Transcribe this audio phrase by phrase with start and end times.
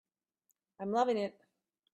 [0.79, 1.39] I'm loving it.